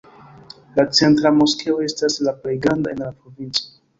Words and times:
La 0.79 0.85
centra 0.99 1.31
moskeo 1.41 1.77
estas 1.87 2.17
la 2.29 2.35
plej 2.39 2.57
granda 2.65 2.95
en 2.97 3.03
la 3.05 3.13
provinco. 3.19 3.71